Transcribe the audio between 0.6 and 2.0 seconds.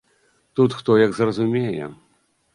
хто як зразумее.